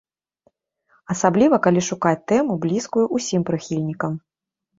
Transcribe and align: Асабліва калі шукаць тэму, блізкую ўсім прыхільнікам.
Асабліва 1.15 1.59
калі 1.67 1.81
шукаць 1.89 2.15
тэму, 2.33 2.57
блізкую 2.65 3.05
ўсім 3.19 3.45
прыхільнікам. 3.53 4.19